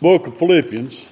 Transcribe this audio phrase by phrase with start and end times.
[0.00, 1.08] book of Philippians.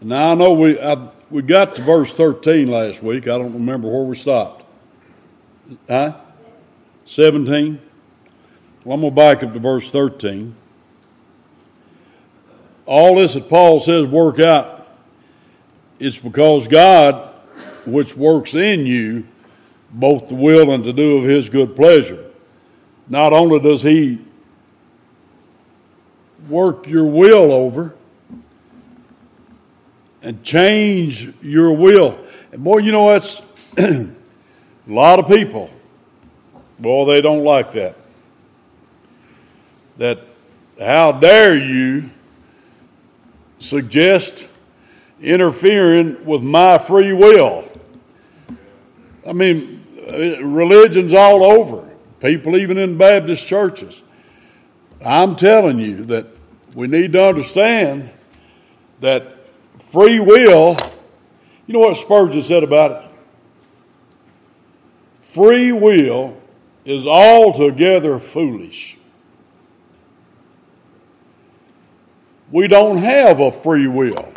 [0.00, 3.24] Now I know we I, we got to verse thirteen last week.
[3.24, 4.64] I don't remember where we stopped.
[5.88, 6.16] Huh?
[7.04, 7.87] Seventeen.
[8.84, 10.54] Well, I'm going to back up to verse thirteen.
[12.86, 14.88] All this that Paul says work out.
[15.98, 17.34] It's because God,
[17.84, 19.26] which works in you,
[19.90, 22.24] both the will and to do of His good pleasure.
[23.08, 24.20] Not only does He
[26.48, 27.94] work your will over
[30.22, 32.18] and change your will.
[32.52, 33.42] And boy, you know, that's
[33.78, 34.08] a
[34.86, 35.70] lot of people.
[36.78, 37.97] Boy, they don't like that.
[39.98, 40.20] That,
[40.78, 42.10] how dare you
[43.58, 44.48] suggest
[45.20, 47.68] interfering with my free will?
[49.26, 51.86] I mean, religions all over,
[52.20, 54.02] people even in Baptist churches.
[55.04, 56.26] I'm telling you that
[56.74, 58.10] we need to understand
[59.00, 59.36] that
[59.90, 60.76] free will,
[61.66, 63.10] you know what Spurgeon said about it?
[65.22, 66.40] Free will
[66.84, 68.96] is altogether foolish.
[72.50, 74.32] We don't have a free will,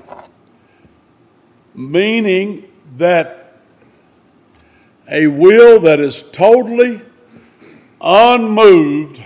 [1.73, 2.67] meaning
[2.98, 3.62] that
[5.09, 7.02] a will that is totally
[8.02, 9.23] unmoved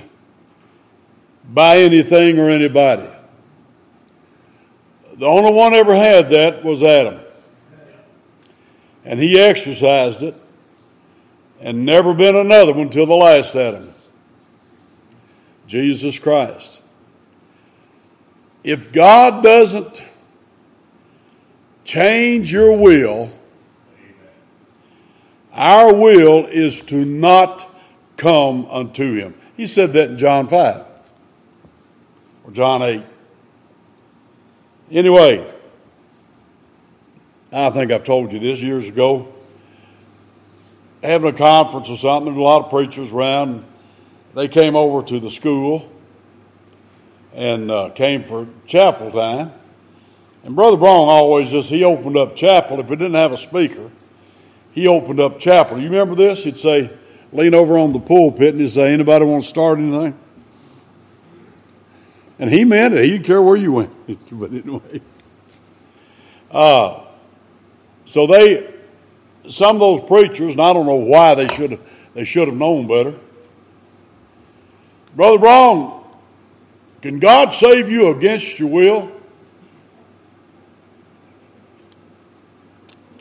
[1.52, 3.09] by anything or anybody.
[5.13, 7.19] The only one ever had that was Adam.
[9.06, 10.36] And he exercised it,
[11.61, 13.94] and never been another one the last Adam
[15.67, 16.81] Jesus Christ.
[18.66, 20.02] If God doesn't
[21.83, 23.31] change your will,
[25.53, 27.69] our will is to not
[28.17, 29.35] come unto him.
[29.56, 30.84] He said that in John 5
[32.44, 33.03] or John 8.
[34.90, 35.47] Anyway,
[37.53, 39.31] I think I've told you this years ago.
[41.03, 43.63] Having a conference or something, a lot of preachers around.
[44.34, 45.91] They came over to the school
[47.35, 49.51] and uh, came for chapel time.
[50.44, 52.79] And Brother Brown always just, he opened up chapel.
[52.79, 53.91] If we didn't have a speaker,
[54.72, 55.78] he opened up chapel.
[55.78, 56.44] You remember this?
[56.44, 56.91] He'd say,
[57.34, 60.18] lean over on the pulpit and he'd say, anybody want to start anything?
[62.40, 63.03] And he meant it.
[63.03, 63.91] He didn't care where you went.
[64.31, 65.02] but anyway.
[66.52, 67.03] Uh,
[68.06, 68.73] so they,
[69.50, 71.81] some of those preachers, and I don't know why they should have,
[72.13, 73.16] they should have known better.
[75.16, 76.04] Brother Brown,
[77.05, 79.11] can God save you against your will?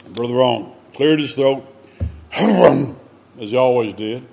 [0.08, 1.66] Brother Brown cleared his throat,
[2.32, 4.26] as he always did.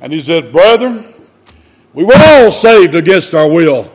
[0.00, 1.12] And he said, Brethren,
[1.92, 3.92] we were all saved against our will.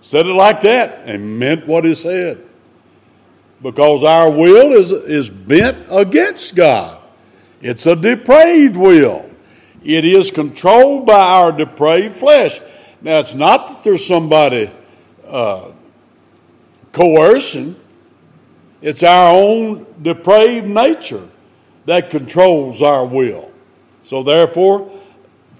[0.00, 2.42] Said it like that and meant what he said.
[3.60, 7.02] Because our will is, is bent against God.
[7.60, 9.27] It's a depraved will.
[9.88, 12.60] It is controlled by our depraved flesh.
[13.00, 14.70] Now, it's not that there's somebody
[15.26, 15.70] uh,
[16.92, 17.74] coercing,
[18.82, 21.26] it's our own depraved nature
[21.86, 23.50] that controls our will.
[24.02, 24.92] So, therefore,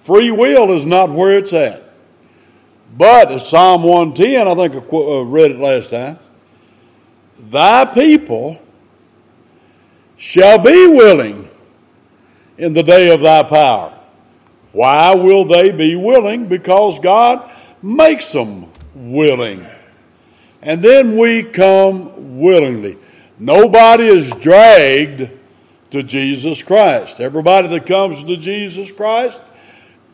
[0.05, 1.91] Free will is not where it's at.
[2.99, 6.19] But as Psalm 110, I think I uh, read it last time,
[7.39, 8.61] thy people
[10.19, 11.49] shall be willing
[12.59, 13.98] in the day of thy power.
[14.79, 16.47] Why will they be willing?
[16.47, 17.51] Because God
[17.83, 19.67] makes them willing.
[20.63, 22.97] And then we come willingly.
[23.41, 25.33] Nobody is dragged
[25.91, 27.19] to Jesus Christ.
[27.19, 29.41] Everybody that comes to Jesus Christ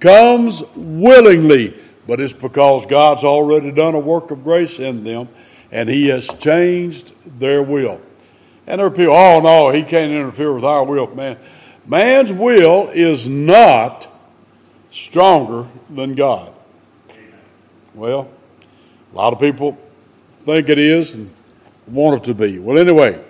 [0.00, 5.28] comes willingly, but it's because God's already done a work of grace in them
[5.72, 8.00] and He has changed their will.
[8.66, 11.36] And there are people, oh no, He can't interfere with our will, man.
[11.86, 14.08] Man's will is not
[14.94, 16.54] stronger than God.
[17.94, 18.28] Well,
[19.12, 19.76] a lot of people
[20.44, 21.34] think it is and
[21.88, 22.60] want it to be.
[22.60, 23.22] Well, anyway,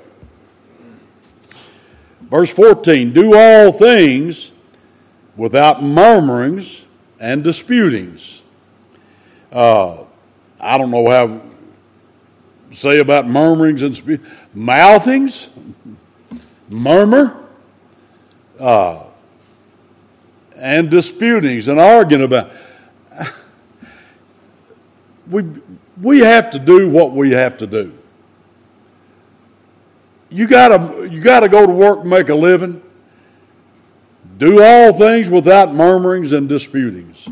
[2.21, 4.53] verse 14 do all things
[5.37, 6.85] without murmurings
[7.19, 8.43] and disputings.
[9.51, 10.05] Uh,
[10.61, 11.41] I don't know how
[12.73, 14.21] say about murmurings and
[14.53, 15.49] mouthings,
[16.69, 17.41] murmur.
[18.59, 19.05] Uh,
[20.57, 22.51] and disputings and arguing about.
[25.31, 25.45] We,
[26.01, 27.97] we have to do what we have to do.
[30.29, 32.83] You gotta, you gotta go to work and make a living.
[34.37, 37.29] Do all things without murmurings and disputings.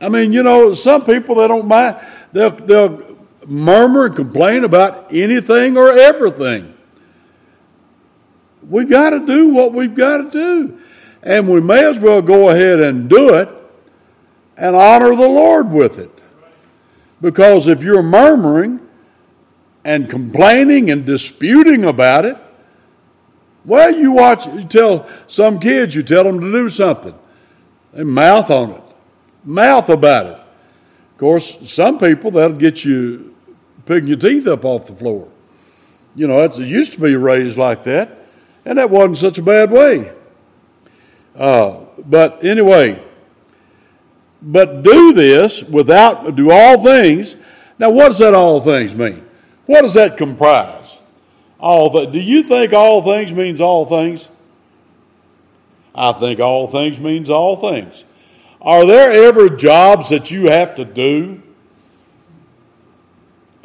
[0.00, 1.96] I mean, you know, some people they don't mind.
[2.32, 6.74] They'll, they'll murmur and complain about anything or everything.
[8.68, 10.80] We got to do what we've got to do.
[11.26, 13.48] And we may as well go ahead and do it
[14.56, 16.22] and honor the Lord with it.
[17.20, 18.80] Because if you're murmuring
[19.84, 22.36] and complaining and disputing about it,
[23.64, 27.18] well, you watch, you tell some kids, you tell them to do something.
[27.92, 28.82] They mouth on it,
[29.42, 30.38] mouth about it.
[30.38, 33.34] Of course, some people, that'll get you
[33.84, 35.28] picking your teeth up off the floor.
[36.14, 38.16] You know, it used to be raised like that,
[38.64, 40.12] and that wasn't such a bad way.
[41.36, 43.02] Uh, but anyway,
[44.40, 47.36] but do this without, do all things.
[47.78, 49.26] Now, what does that all things mean?
[49.66, 50.98] What does that comprise?
[51.58, 54.28] All the, do you think all things means all things?
[55.94, 58.04] I think all things means all things.
[58.60, 61.42] Are there ever jobs that you have to do?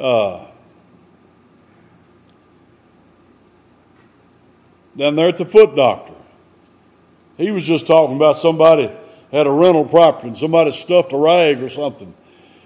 [0.00, 0.46] Uh,
[4.96, 6.14] down there at the foot doctor.
[7.42, 8.90] He was just talking about somebody
[9.30, 12.14] had a rental property and somebody stuffed a rag or something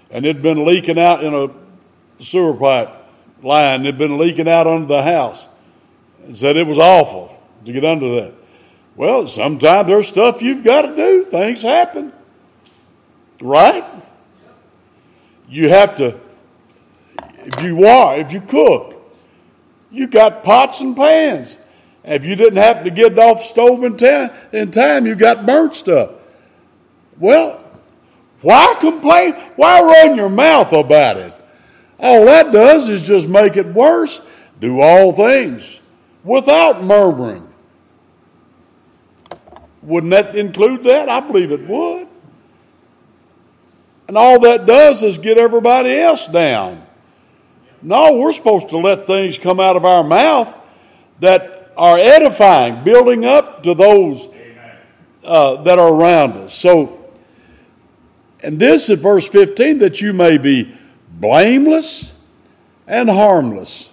[0.09, 2.89] and it'd been leaking out in a sewer pipe
[3.43, 3.81] line.
[3.81, 5.47] It'd been leaking out under the house.
[6.25, 8.33] And said it was awful to get under that.
[8.95, 11.23] Well, sometimes there's stuff you've got to do.
[11.23, 12.11] Things happen.
[13.41, 13.85] Right?
[15.47, 16.19] You have to,
[17.37, 18.93] if you are, if you cook,
[19.91, 21.57] you got pots and pans.
[22.07, 25.13] If you didn't happen to get it off the stove in, ta- in time, you
[25.13, 26.11] got burnt stuff.
[27.19, 27.63] Well,
[28.41, 29.33] why complain?
[29.57, 31.33] Why run your mouth about it?
[31.99, 34.21] All that does is just make it worse.
[34.61, 35.81] Do all things
[36.23, 37.53] without murmuring.
[39.81, 41.09] Wouldn't that include that?
[41.09, 42.07] I believe it would.
[44.07, 46.85] And all that does is get everybody else down.
[47.81, 50.55] No, we're supposed to let things come out of our mouth
[51.19, 54.27] that are edifying, building up to those
[55.23, 56.53] uh, that are around us.
[56.53, 57.11] So,
[58.41, 60.75] and this is verse 15 that you may be
[61.09, 62.13] blameless
[62.87, 63.91] and harmless.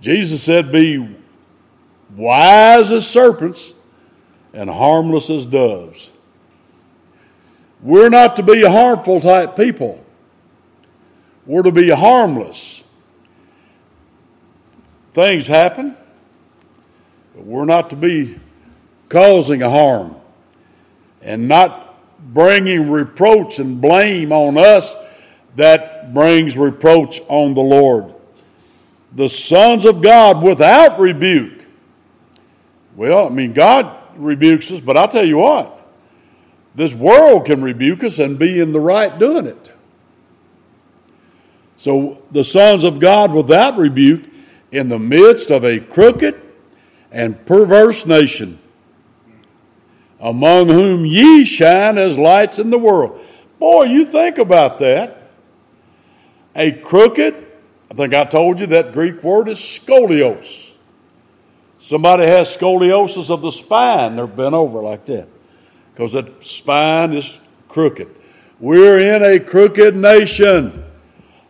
[0.00, 1.16] Jesus said, Be
[2.14, 3.74] wise as serpents
[4.52, 6.12] and harmless as doves.
[7.80, 10.04] We're not to be harmful type people.
[11.46, 12.84] We're to be harmless.
[15.12, 15.96] Things happen,
[17.34, 18.38] but we're not to be
[19.08, 20.16] causing a harm
[21.20, 21.96] and not
[22.32, 24.96] bringing reproach and blame on us
[25.56, 28.14] that brings reproach on the Lord.
[29.12, 31.64] The sons of God without rebuke.
[32.96, 35.80] Well, I mean, God rebukes us, but I'll tell you what,
[36.74, 39.72] this world can rebuke us and be in the right doing it.
[41.76, 44.22] So the sons of God without rebuke
[44.72, 46.53] in the midst of a crooked
[47.14, 48.58] and perverse nation,
[50.18, 53.20] among whom ye shine as lights in the world.
[53.60, 55.30] Boy, you think about that.
[56.56, 57.34] A crooked,
[57.88, 60.76] I think I told you that Greek word is scolios.
[61.78, 65.28] Somebody has scoliosis of the spine, they're bent over like that
[65.92, 68.08] because that spine is crooked.
[68.58, 70.84] We're in a crooked nation.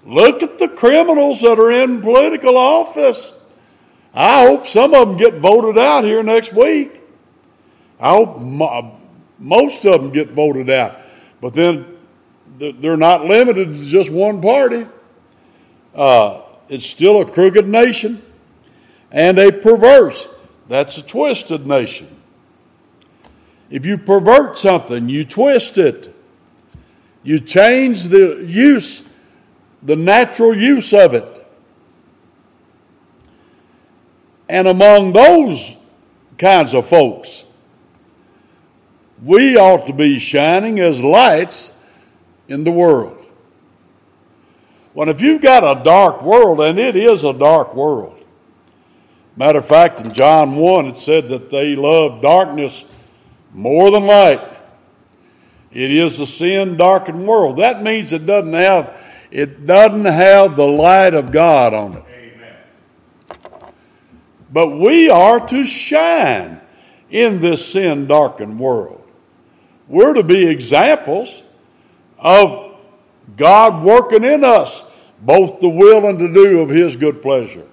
[0.04, 3.32] Look at the criminals that are in political office.
[4.14, 7.02] I hope some of them get voted out here next week.
[7.98, 8.38] I hope
[9.38, 11.00] most of them get voted out.
[11.40, 11.98] But then
[12.58, 14.86] they're not limited to just one party.
[15.94, 18.22] Uh, it's still a crooked nation
[19.10, 20.28] and a perverse.
[20.68, 22.08] That's a twisted nation.
[23.70, 26.14] If you pervert something, you twist it.
[27.24, 29.02] You change the use,
[29.82, 31.43] the natural use of it.
[34.54, 35.76] And among those
[36.38, 37.44] kinds of folks,
[39.20, 41.72] we ought to be shining as lights
[42.46, 43.18] in the world.
[44.94, 48.24] Well, if you've got a dark world, and it is a dark world.
[49.34, 52.84] Matter of fact, in John 1, it said that they love darkness
[53.52, 54.40] more than light.
[55.72, 57.56] It is a sin darkened world.
[57.56, 58.96] That means it doesn't have
[59.32, 62.04] it doesn't have the light of God on it.
[64.54, 66.60] But we are to shine
[67.10, 69.04] in this sin darkened world.
[69.88, 71.42] We're to be examples
[72.20, 72.76] of
[73.36, 74.84] God working in us
[75.20, 77.66] both the will and to do of His good pleasure.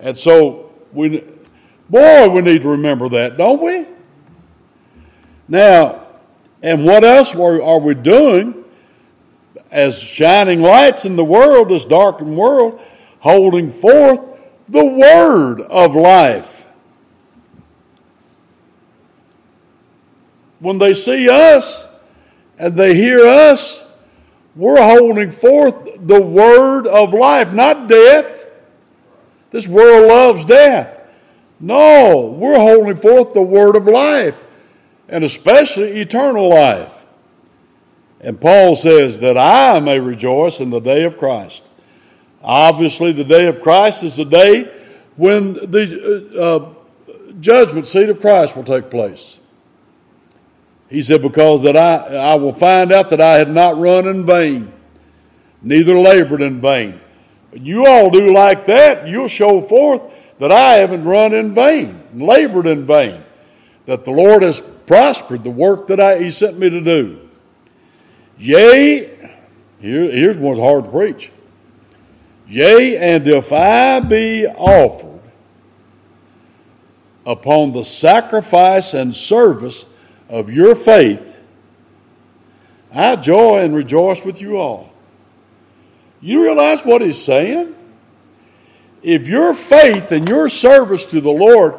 [0.00, 1.24] And so, we,
[1.88, 3.86] boy, we need to remember that, don't we?
[5.48, 6.08] Now,
[6.62, 8.66] and what else are we doing
[9.70, 12.82] as shining lights in the world, this darkened world,
[13.20, 14.37] holding forth
[14.68, 16.66] the word of life?
[20.60, 21.86] When they see us
[22.58, 23.86] and they hear us,
[24.56, 28.46] we're holding forth the word of life, not death.
[29.50, 31.00] This world loves death.
[31.60, 34.40] No, we're holding forth the word of life,
[35.08, 36.92] and especially eternal life.
[38.20, 41.67] And Paul says that I may rejoice in the day of Christ.
[42.42, 44.64] Obviously, the day of Christ is the day
[45.16, 46.74] when the uh, uh
[47.40, 49.38] judgment seat of Christ will take place.
[50.88, 54.24] He said, Because that I, I will find out that I had not run in
[54.24, 54.72] vain,
[55.62, 57.00] neither labored in vain.
[57.52, 60.02] You all do like that, you'll show forth
[60.38, 63.22] that I haven't run in vain, labored in vain,
[63.86, 67.28] that the Lord has prospered the work that I, He sent me to do.
[68.38, 69.06] Yea,
[69.80, 71.32] here, here's one's hard to preach.
[72.48, 75.20] Yea, and if I be offered
[77.26, 79.84] upon the sacrifice and service
[80.30, 81.36] of your faith,
[82.90, 84.90] I joy and rejoice with you all.
[86.22, 87.74] You realize what he's saying?
[89.02, 91.74] If your faith and your service to the Lord,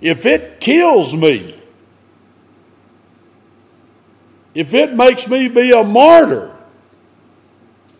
[0.00, 1.58] if it kills me,
[4.52, 6.57] if it makes me be a martyr,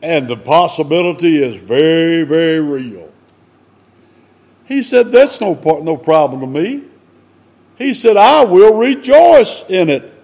[0.03, 3.13] and the possibility is very, very real.
[4.67, 6.85] He said, That's no, no problem to me.
[7.79, 10.15] He said, I will rejoice in it.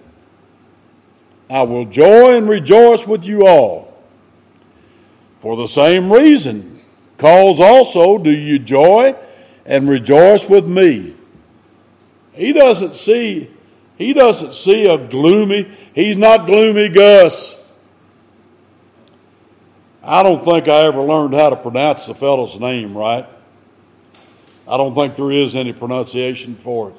[1.49, 4.03] I will joy and rejoice with you all.
[5.41, 6.81] For the same reason,
[7.17, 9.15] cause also do you joy
[9.65, 11.15] and rejoice with me.
[12.33, 13.51] He doesn't see,
[13.97, 17.57] he doesn't see a gloomy, he's not gloomy Gus.
[20.07, 23.27] I don't think I ever learned how to pronounce the fellow's name right.
[24.69, 26.97] I don't think there is any pronunciation for it.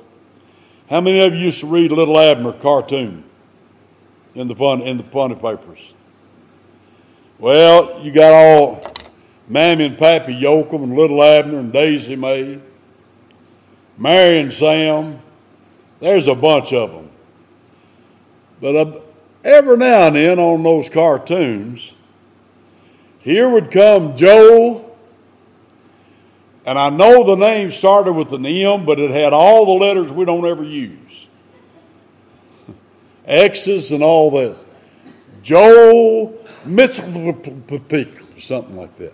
[0.89, 3.23] How many of you used to read Little Abner cartoon
[4.33, 5.93] in the fun in the funny papers?
[7.37, 8.83] Well, you got all
[9.47, 12.59] Mammy and Pappy Yokum and Little Abner and Daisy Mae,
[13.99, 15.19] Marryin' Sam.
[15.99, 17.11] There's a bunch of them.
[18.59, 19.01] But uh,
[19.43, 21.93] every now and then on those cartoons,
[23.25, 24.95] here would come Joel,
[26.63, 30.11] and I know the name started with an M, but it had all the letters
[30.11, 31.27] we don't ever use
[33.25, 34.63] X's and all this.
[35.41, 39.13] Joe Mitzelpick, something like that.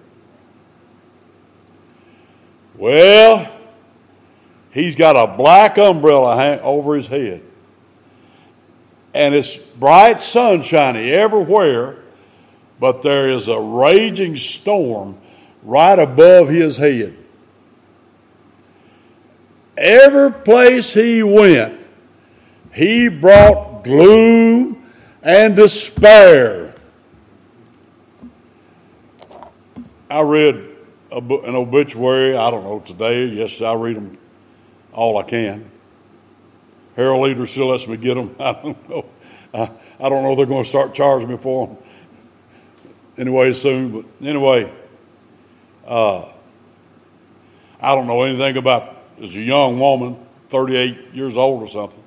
[2.76, 3.50] Well,
[4.72, 7.44] he's got a black umbrella over his head.
[9.14, 12.01] And it's bright sunshiny everywhere,
[12.82, 15.16] but there is a raging storm
[15.62, 17.16] right above his head.
[19.78, 21.88] Every place he went,
[22.74, 24.84] he brought gloom
[25.22, 26.74] and despair.
[30.10, 30.56] I read
[31.12, 33.26] an obituary, I don't know, today.
[33.26, 34.18] Yes, I read them
[34.92, 35.70] all I can.
[36.96, 38.36] Herald Leader still lets me get them.
[38.40, 39.06] I don't know.
[39.54, 39.70] I,
[40.00, 41.78] I don't know they're going to start charging me for them
[43.18, 43.92] anyway soon.
[43.92, 44.72] But anyway,
[45.86, 46.32] uh,
[47.80, 50.18] I don't know anything about as a young woman,
[50.50, 52.04] 38 years old or something.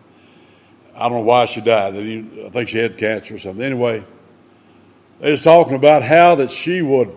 [0.95, 1.97] I don't know why she died.
[1.97, 3.65] I think she had cancer or something.
[3.65, 4.05] Anyway,
[5.21, 7.15] they was talking about how that she would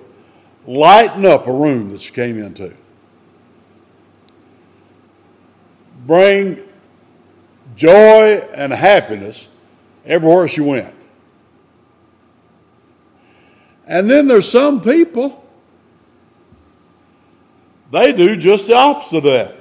[0.65, 2.73] lighten up a room that she came into.
[6.05, 6.63] Bring
[7.75, 9.49] joy and happiness
[10.05, 10.96] everywhere she went.
[13.87, 15.45] And then there's some people,
[17.89, 19.55] they do just the opposite of that.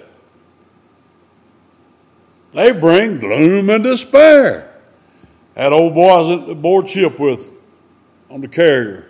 [2.53, 4.75] They bring gloom and despair.
[5.55, 7.53] That old boy I was aboard ship with
[8.29, 9.09] on the carrier,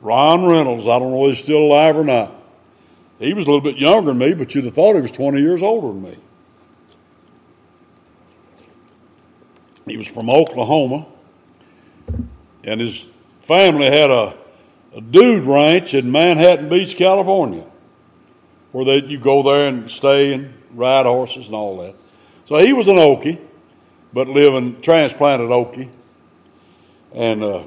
[0.00, 2.32] Ron Reynolds, I don't know if he's still alive or not.
[3.18, 5.40] He was a little bit younger than me, but you'd have thought he was 20
[5.40, 6.16] years older than me.
[9.86, 11.06] He was from Oklahoma,
[12.64, 13.04] and his
[13.42, 14.34] family had a,
[14.94, 17.64] a dude ranch in Manhattan Beach, California,
[18.72, 21.94] where they, you go there and stay and ride horses and all that.
[22.46, 23.38] So he was an Okie,
[24.12, 25.88] but living transplanted Okie.
[27.12, 27.62] And uh,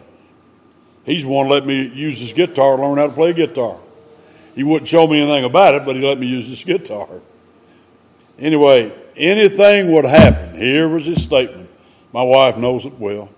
[1.05, 3.77] he's the one let me use his guitar, learn how to play guitar.
[4.55, 7.09] He wouldn't show me anything about it, but he let me use his guitar.
[8.37, 10.55] Anyway, anything would happen.
[10.55, 11.69] Here was his statement.
[12.11, 13.29] My wife knows it well.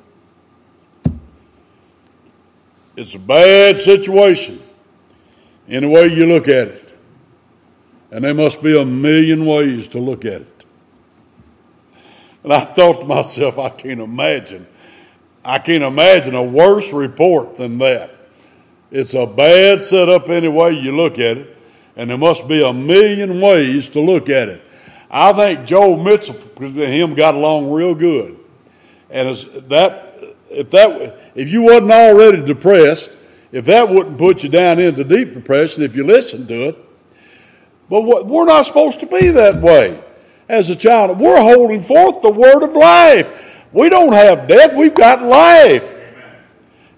[2.95, 4.61] It's a bad situation,
[5.67, 6.97] any way you look at it.
[8.11, 10.65] And there must be a million ways to look at it.
[12.43, 14.67] And I thought to myself, I can't imagine.
[15.43, 18.15] I can't imagine a worse report than that.
[18.91, 21.57] It's a bad setup any way you look at it,
[21.97, 24.61] and there must be a million ways to look at it.
[25.09, 28.39] I think Joe Mitchell and him got along real good.
[29.09, 29.35] And
[29.69, 33.11] that if that if you wasn't already depressed,
[33.51, 36.77] if that wouldn't put you down into deep depression if you listened to it.
[37.89, 40.01] But what, we're not supposed to be that way
[40.49, 41.19] as a child.
[41.19, 43.29] We're holding forth the word of life.
[43.71, 45.93] We don't have death, we've got life.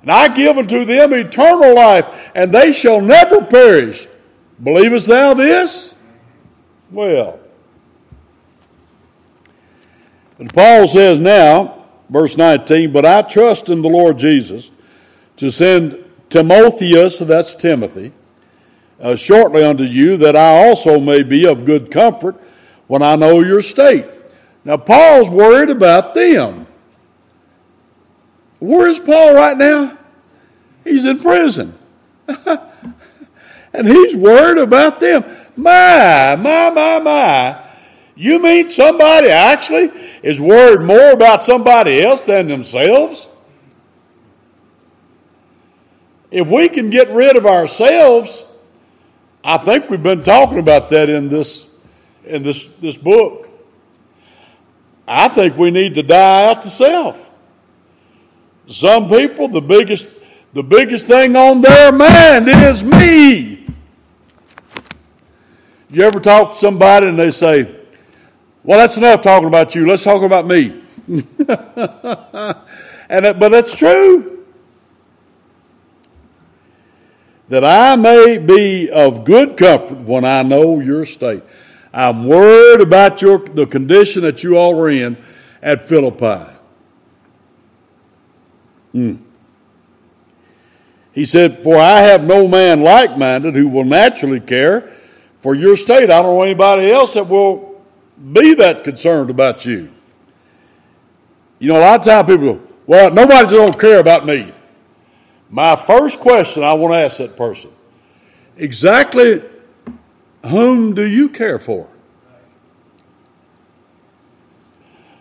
[0.01, 4.07] And I give unto them eternal life, and they shall never perish.
[4.63, 5.95] Believest thou this?
[6.91, 7.39] Well.
[10.39, 11.76] And Paul says now,
[12.09, 14.71] verse 19, but I trust in the Lord Jesus
[15.37, 18.11] to send Timotheus, that's Timothy,
[18.99, 22.35] uh, shortly unto you, that I also may be of good comfort
[22.87, 24.05] when I know your state.
[24.65, 26.67] Now, Paul's worried about them.
[28.59, 29.97] Where is Paul right now?
[30.83, 31.77] He's in prison.
[32.27, 35.23] and he's worried about them.
[35.55, 37.66] My, my, my, my.
[38.17, 39.91] You mean somebody actually
[40.23, 43.29] is worried more about somebody else than themselves?
[46.31, 48.43] If we can get rid of ourselves,
[49.43, 51.67] I think we've been talking about that in this
[52.25, 53.49] in this, this book.
[55.07, 57.31] I think we need to die out to self.
[58.67, 60.11] Some people, the biggest
[60.53, 63.67] the biggest thing on their mind is me.
[65.91, 67.76] You ever talk to somebody and they say,
[68.67, 69.87] well, that's enough talking about you.
[69.87, 70.83] Let's talk about me.
[71.07, 71.23] and
[73.39, 74.43] but that's true.
[77.47, 81.43] That I may be of good comfort when I know your state.
[81.93, 85.15] I'm worried about your the condition that you all are in
[85.61, 86.51] at Philippi.
[88.93, 89.19] Mm.
[91.13, 94.93] He said, For I have no man like minded who will naturally care
[95.39, 96.11] for your state.
[96.11, 97.66] I don't know anybody else that will
[98.33, 99.91] be that concerned about you.
[101.59, 104.51] You know, a lot of times people go, well, nobody don't care about me.
[105.49, 107.71] My first question I want to ask that person
[108.57, 109.43] exactly
[110.45, 111.87] whom do you care for?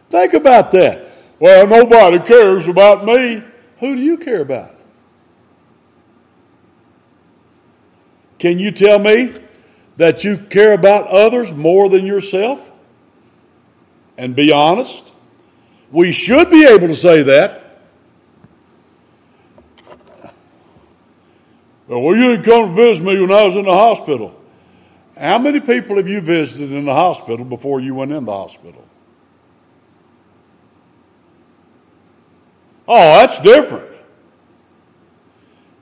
[0.09, 1.11] Think about that.
[1.39, 3.43] Well, nobody cares about me.
[3.81, 4.75] Who do you care about?
[8.39, 9.35] Can you tell me
[9.97, 12.71] that you care about others more than yourself?
[14.19, 15.13] And be honest.
[15.91, 17.63] We should be able to say that.
[21.87, 24.35] Well, you didn't come to visit me when I was in the hospital.
[25.17, 28.85] How many people have you visited in the hospital before you went in the hospital?
[32.89, 33.91] Oh, that's different.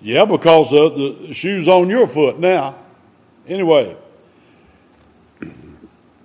[0.00, 2.76] Yeah, because the shoe's on your foot now.
[3.48, 3.96] Anyway,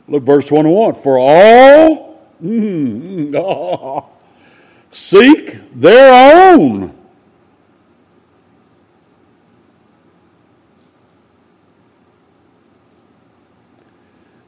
[0.09, 0.95] Look, verse 21.
[0.95, 4.09] For all mm,
[4.89, 6.95] seek their own.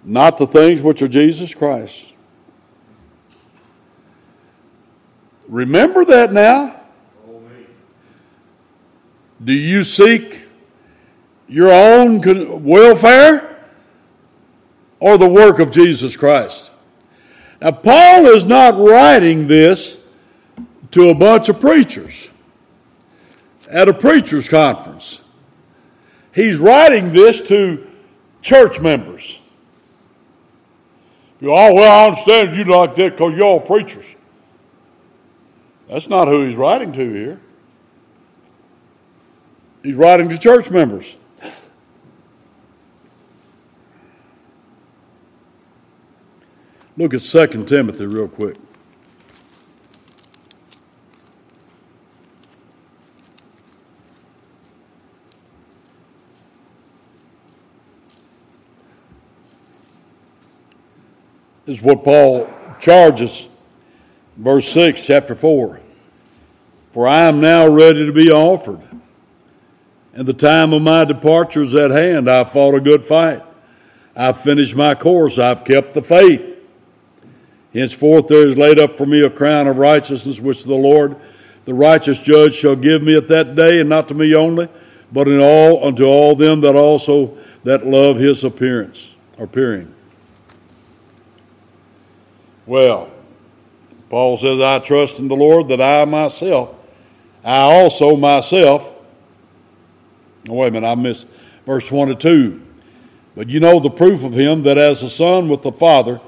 [0.04, 2.14] Not the things which are Jesus Christ.
[5.48, 6.82] Remember that now.
[9.44, 10.42] Do you seek
[11.48, 12.22] your own
[12.64, 13.51] welfare?
[15.02, 16.72] Or the work of Jesus Christ.
[17.60, 20.00] Now, Paul is not writing this
[20.92, 22.30] to a bunch of preachers
[23.68, 25.22] at a preacher's conference.
[26.34, 27.88] He's writing this to
[28.42, 29.40] church members.
[31.42, 34.16] You, oh, well, I understand you like that because you're all preachers.
[35.90, 37.40] That's not who he's writing to here.
[39.82, 41.18] He's writing to church members.
[47.02, 48.56] Look at 2 Timothy real quick.
[61.66, 62.48] This is what Paul
[62.80, 63.48] charges.
[64.38, 65.80] Verse 6, chapter 4.
[66.94, 68.82] For I am now ready to be offered,
[70.14, 72.30] and the time of my departure is at hand.
[72.30, 73.42] I've fought a good fight.
[74.16, 75.40] I've finished my course.
[75.40, 76.51] I've kept the faith.
[77.74, 81.16] Henceforth there is laid up for me a crown of righteousness, which the Lord,
[81.66, 84.68] the righteous judge, shall give me at that day, and not to me only,
[85.12, 89.94] but in all unto all them that also that love his appearance, appearing.
[92.66, 93.10] Well,
[94.10, 96.76] Paul says, I trust in the Lord that I myself,
[97.44, 98.94] I also myself,
[100.50, 101.28] oh, wait a minute, I missed
[101.66, 102.62] verse 22.
[103.36, 106.20] But you know the proof of him that as a son with the Father,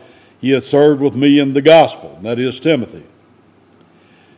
[0.44, 3.06] he hath served with me in the gospel, that is Timothy.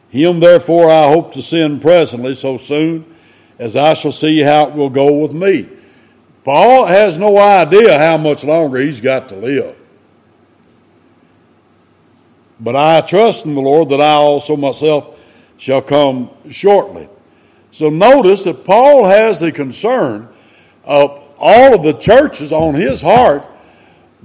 [0.09, 3.15] Him therefore I hope to send presently, so soon
[3.57, 5.67] as I shall see how it will go with me.
[6.43, 9.75] Paul has no idea how much longer he's got to live.
[12.59, 15.19] But I trust in the Lord that I also myself
[15.57, 17.09] shall come shortly.
[17.71, 20.29] So notice that Paul has the concern
[20.83, 23.43] of all of the churches on his heart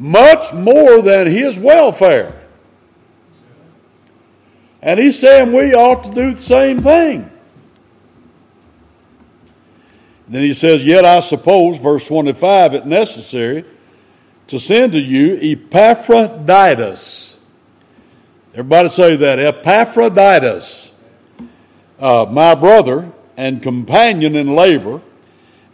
[0.00, 2.34] much more than his welfare.
[4.80, 7.30] And he's saying we ought to do the same thing.
[10.26, 13.66] Then he says, Yet I suppose, verse 25, it necessary
[14.46, 17.38] to send to you Epaphroditus.
[18.54, 19.38] Everybody say that.
[19.38, 20.92] Epaphroditus,
[21.98, 25.02] uh, my brother and companion in labor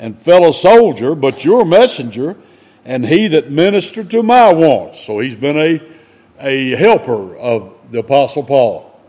[0.00, 2.36] and fellow soldier, but your messenger
[2.86, 5.00] and he that ministered to my wants.
[5.04, 5.82] So he's been a,
[6.40, 9.00] a helper of the Apostle Paul.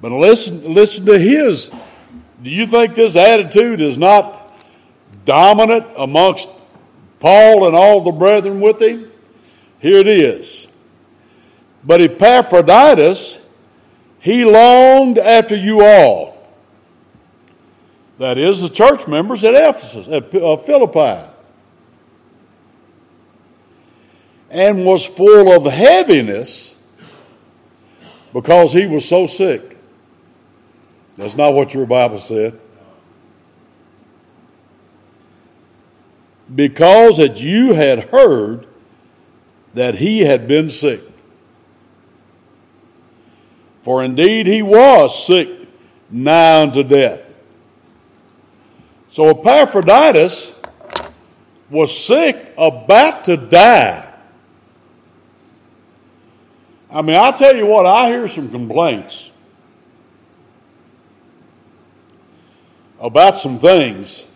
[0.00, 1.70] But listen, listen to his.
[2.42, 4.58] Do you think this attitude is not
[5.26, 6.48] dominant amongst
[7.20, 9.12] Paul and all the brethren with him?
[9.78, 10.66] Here it is.
[11.84, 13.38] But Epaphroditus,
[14.18, 16.48] he longed after you all.
[18.18, 21.29] That is, the church members at Ephesus, at uh, Philippi.
[24.50, 26.76] And was full of heaviness
[28.32, 29.78] because he was so sick.
[31.16, 32.58] That's not what your Bible said.
[36.52, 38.66] Because that you had heard
[39.74, 41.02] that he had been sick.
[43.82, 45.48] For indeed he was sick
[46.10, 47.22] nigh unto death.
[49.08, 50.54] So Epaphroditus
[51.68, 54.09] was sick, about to die.
[56.92, 59.30] I mean, I'll tell you what, I hear some complaints
[63.00, 64.26] about some things.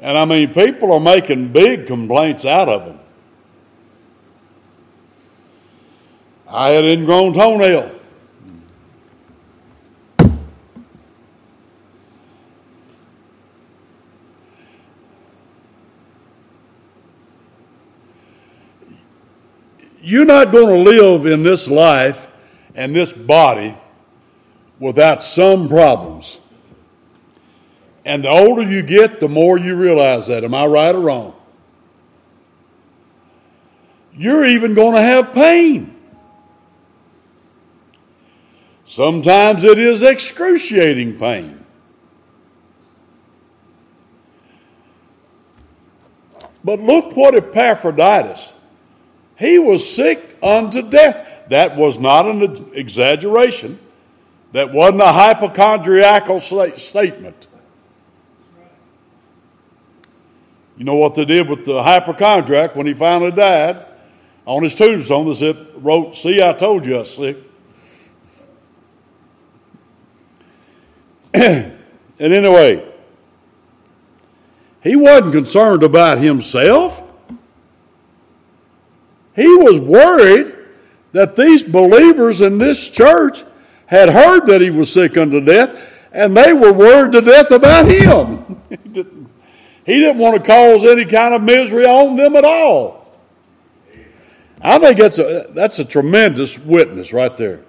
[0.00, 2.98] And I mean, people are making big complaints out of them.
[6.48, 7.95] I had ingrown toenail.
[20.06, 22.28] You're not going to live in this life
[22.76, 23.76] and this body
[24.78, 26.38] without some problems.
[28.04, 30.44] And the older you get, the more you realize that.
[30.44, 31.34] Am I right or wrong?
[34.14, 35.96] You're even going to have pain.
[38.84, 41.66] Sometimes it is excruciating pain.
[46.62, 48.52] But look what Epaphroditus,
[49.38, 51.48] he was sick unto death.
[51.48, 53.78] That was not an exaggeration.
[54.52, 57.46] That wasn't a hypochondriacal statement.
[60.76, 63.86] You know what they did with the hypochondriac when he finally died?
[64.46, 67.38] On his tombstone, they wrote, See, I told you I was sick.
[71.34, 71.72] and
[72.18, 72.92] anyway,
[74.82, 77.02] he wasn't concerned about himself.
[79.36, 80.56] He was worried
[81.12, 83.44] that these believers in this church
[83.84, 87.86] had heard that he was sick unto death, and they were worried to death about
[87.86, 88.60] him.
[89.84, 93.12] he didn't want to cause any kind of misery on them at all.
[94.62, 97.60] I think that's a, that's a tremendous witness right there.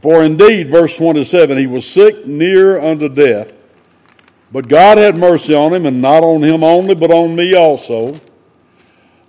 [0.00, 3.57] For indeed, verse 27, he was sick near unto death.
[4.50, 8.14] But God had mercy on him, and not on him only, but on me also.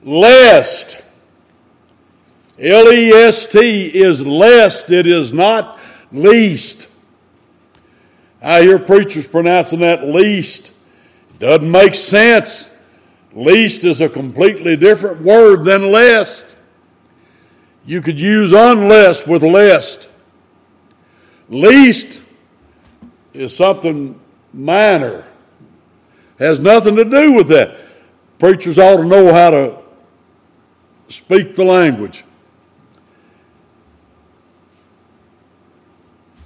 [0.02, 1.02] Lest,
[2.58, 5.80] L E S T is lest, it is not
[6.12, 6.88] least.
[8.42, 10.72] I hear preachers pronouncing that least.
[11.40, 12.70] Doesn't make sense.
[13.34, 16.56] Least is a completely different word than lest.
[17.86, 20.10] You could use unless with lest.
[21.50, 22.22] Least
[23.34, 24.20] is something
[24.54, 25.26] minor,
[26.38, 27.78] has nothing to do with that.
[28.38, 29.78] Preachers ought to know how to
[31.10, 32.24] speak the language.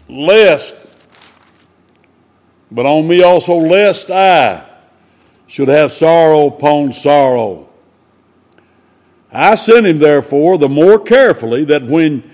[0.10, 0.76] Lest,
[2.72, 4.68] but on me also, lest I
[5.48, 7.70] should have sorrow upon sorrow.
[9.32, 12.30] I sent him, therefore, the more carefully, that when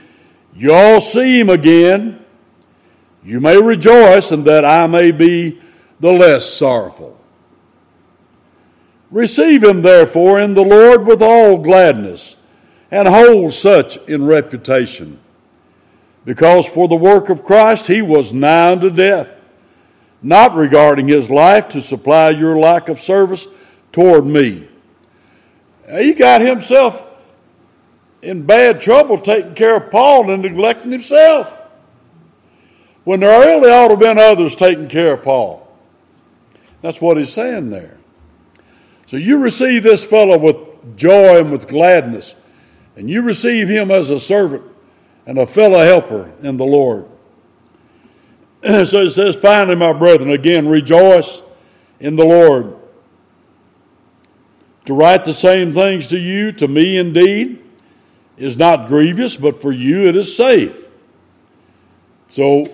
[0.55, 2.18] you all see him again,
[3.23, 5.61] you may rejoice, and that I may be
[5.99, 7.19] the less sorrowful.
[9.11, 12.37] Receive him, therefore, in the Lord with all gladness,
[12.91, 15.19] and hold such in reputation.
[16.25, 19.41] Because for the work of Christ he was nigh unto death,
[20.21, 23.47] not regarding his life to supply your lack of service
[23.91, 24.67] toward me.
[25.91, 27.03] He got himself
[28.21, 31.58] in bad trouble taking care of Paul and neglecting himself.
[33.09, 35.67] When there really ought to have been others taking care of Paul.
[36.83, 37.97] That's what he's saying there.
[39.07, 42.35] So you receive this fellow with joy and with gladness,
[42.95, 44.61] and you receive him as a servant
[45.25, 47.07] and a fellow helper in the Lord.
[48.63, 51.41] so it says, finally, my brethren, again, rejoice
[51.99, 52.75] in the Lord.
[54.85, 57.59] To write the same things to you, to me indeed,
[58.37, 60.85] is not grievous, but for you it is safe.
[62.29, 62.67] So,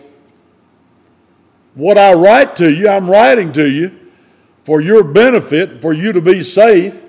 [1.75, 3.99] what I write to you, I'm writing to you
[4.63, 7.03] for your benefit, for you to be safe,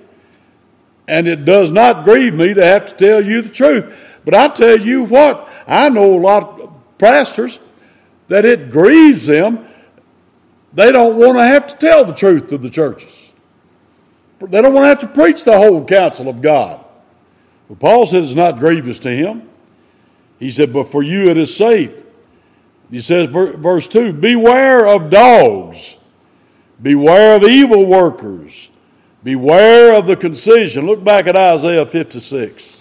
[1.07, 4.19] and it does not grieve me to have to tell you the truth.
[4.25, 7.59] But I tell you what, I know a lot of pastors
[8.27, 9.65] that it grieves them.
[10.73, 13.31] They don't want to have to tell the truth to the churches.
[14.39, 16.83] They don't want to have to preach the whole counsel of God.
[17.69, 19.49] But Paul said it's not grievous to him.
[20.39, 21.91] He said, But for you it is safe.
[22.89, 25.97] He says, verse 2 Beware of dogs,
[26.81, 28.69] beware of evil workers,
[29.23, 30.85] beware of the concision.
[30.85, 32.77] Look back at Isaiah 56.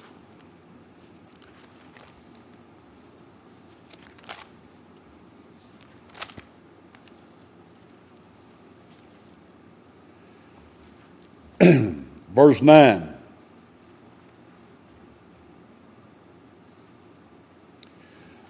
[12.35, 13.16] Verse 9.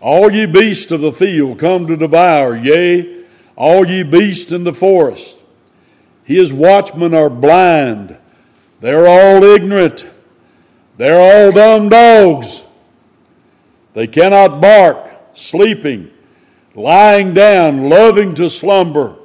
[0.06, 3.24] All ye beasts of the field come to devour, yea,
[3.56, 5.42] all ye beasts in the forest.
[6.22, 8.16] His watchmen are blind,
[8.80, 10.06] they're all ignorant,
[10.96, 12.62] they're all dumb dogs.
[13.94, 16.12] They cannot bark, sleeping,
[16.76, 19.16] lying down, loving to slumber.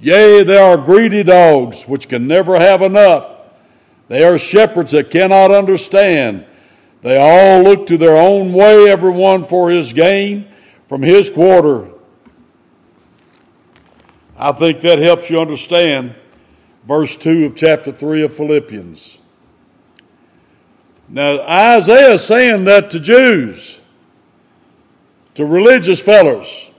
[0.00, 3.30] Yea, they are greedy dogs which can never have enough.
[4.08, 6.46] They are shepherds that cannot understand.
[7.02, 10.48] They all look to their own way, everyone for his gain
[10.88, 11.88] from his quarter.
[14.36, 16.14] I think that helps you understand
[16.86, 19.18] verse 2 of chapter 3 of Philippians.
[21.08, 23.80] Now, Isaiah is saying that to Jews,
[25.34, 26.70] to religious fellows,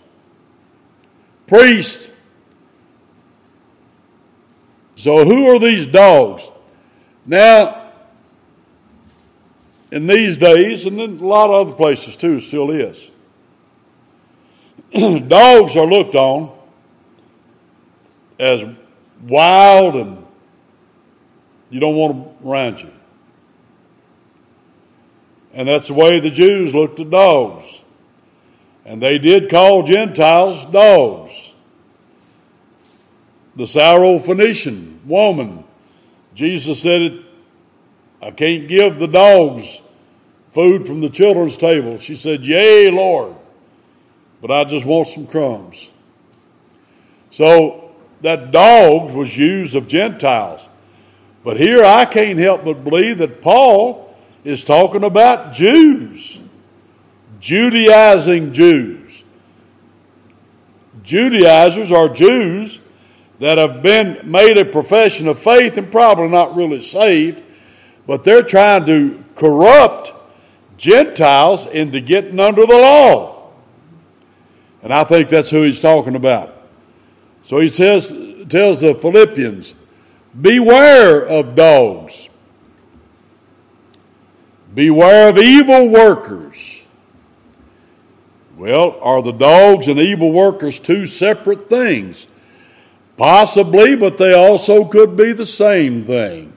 [1.47, 2.09] priests.
[4.95, 6.49] So, who are these dogs?
[7.25, 7.82] Now,
[9.93, 13.11] in these days, and in a lot of other places too, still is.
[14.91, 16.51] Dogs are looked on
[18.39, 18.65] as
[19.27, 20.25] wild and
[21.69, 22.91] you don't want them around you.
[25.53, 27.83] And that's the way the Jews looked at dogs.
[28.85, 31.53] And they did call Gentiles dogs.
[33.55, 35.63] The Syrophoenician woman,
[36.33, 37.25] Jesus said it,
[38.23, 39.82] I can't give the dogs
[40.53, 41.97] food from the children's table.
[41.97, 43.35] She said, Yea, Lord,
[44.41, 45.91] but I just want some crumbs.
[47.29, 50.69] So that dog was used of Gentiles.
[51.43, 56.39] But here I can't help but believe that Paul is talking about Jews,
[57.39, 59.23] Judaizing Jews.
[61.03, 62.79] Judaizers are Jews
[63.39, 67.43] that have been made a profession of faith and probably not really saved,
[68.07, 70.13] but they're trying to corrupt
[70.83, 73.51] Gentiles into getting under the law.
[74.81, 76.61] And I think that's who he's talking about.
[77.41, 78.09] So he says,
[78.49, 79.75] tells the Philippians,
[80.41, 82.27] Beware of dogs,
[84.73, 86.81] beware of evil workers.
[88.57, 92.27] Well, are the dogs and evil workers two separate things?
[93.15, 96.51] Possibly, but they also could be the same thing.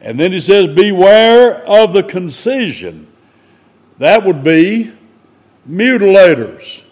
[0.00, 3.06] And then he says, Beware of the concision.
[3.98, 4.92] That would be
[5.68, 6.82] mutilators.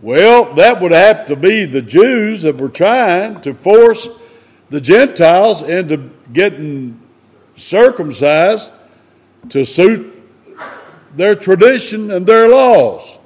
[0.00, 4.08] Well, that would have to be the Jews that were trying to force
[4.70, 7.00] the Gentiles into getting
[7.56, 8.72] circumcised
[9.48, 10.14] to suit
[11.16, 13.18] their tradition and their laws,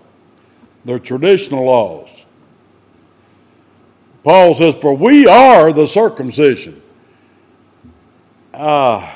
[0.85, 2.09] their traditional laws.
[4.25, 6.82] Paul says, For we are the circumcision.
[8.53, 9.11] Uh,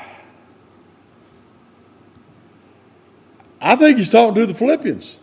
[3.61, 5.17] I think he's talking to the Philippians.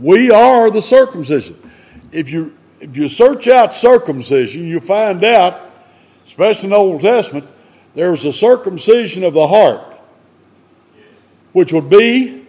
[0.00, 1.58] We are the circumcision.
[2.12, 5.72] If you if you search out circumcision, you find out,
[6.26, 7.48] especially in the Old Testament,
[7.94, 9.98] there's a circumcision of the heart,
[11.52, 12.46] which would be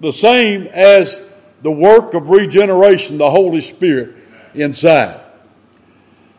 [0.00, 1.22] the same as
[1.62, 4.16] the work of regeneration, the Holy Spirit
[4.54, 5.21] inside.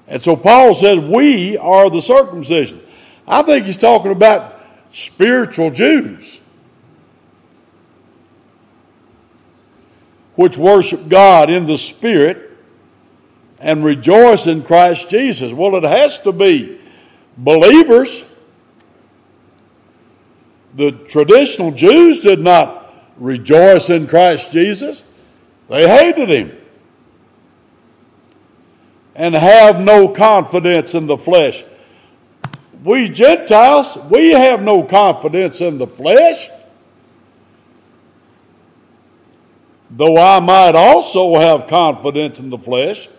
[0.07, 2.81] And so Paul says, We are the circumcision.
[3.27, 6.41] I think he's talking about spiritual Jews.
[10.35, 12.51] which worship God in the Spirit
[13.59, 15.53] and rejoice in Christ Jesus.
[15.53, 16.79] Well, it has to be
[17.37, 18.23] believers.
[20.75, 25.03] The traditional Jews did not rejoice in Christ Jesus,
[25.69, 26.62] they hated him
[29.15, 31.63] and have no confidence in the flesh.
[32.83, 36.49] We Gentiles, we have no confidence in the flesh.
[39.95, 43.09] though I might also have confidence in the flesh.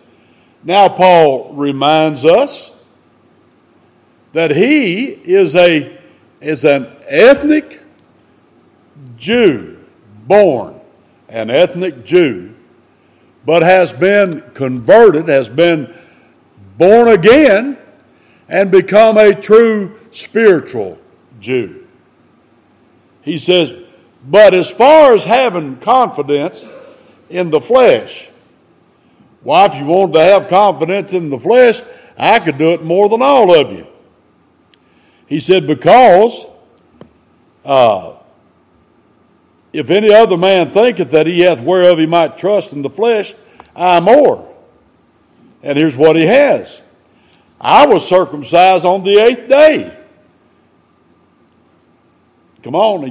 [0.63, 2.71] Now, Paul reminds us
[4.33, 5.97] that he is, a,
[6.41, 7.81] is an ethnic
[9.15, 9.77] Jew,
[10.27, 10.81] born
[11.29, 12.53] an ethnic Jew,
[13.45, 15.93] but has been converted, has been
[16.77, 17.77] born again,
[18.49, 20.99] and become a true spiritual
[21.39, 21.85] Jew.
[23.21, 23.73] He says,
[24.27, 26.67] but as far as having confidence
[27.29, 28.29] in the flesh,
[29.43, 31.81] why, if you wanted to have confidence in the flesh,
[32.17, 33.85] I could do it more than all of you.
[35.27, 36.47] He said, Because
[37.63, 38.14] uh,
[39.77, 43.33] if any other man thinketh that he hath whereof he might trust in the flesh,
[43.75, 44.53] I more.
[45.63, 46.81] And here's what he has
[47.59, 49.95] I was circumcised on the eighth day
[52.65, 53.03] Come on,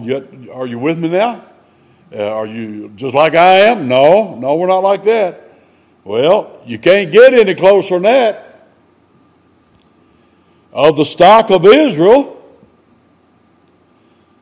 [0.51, 1.45] are you, with me now?
[2.13, 3.87] Uh, are you just like I am?
[3.87, 5.49] No, no, we're not like that.
[6.03, 8.67] Well, you can't get any closer than that.
[10.73, 12.45] Of the stock of Israel,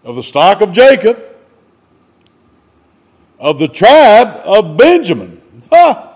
[0.02, 1.22] of the stock of Jacob,
[3.42, 5.42] of the tribe of Benjamin.
[5.70, 6.08] Huh.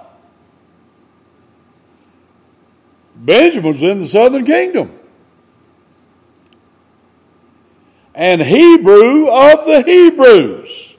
[3.14, 4.96] Benjamin's in the southern kingdom.
[8.16, 10.96] and Hebrew of the Hebrews.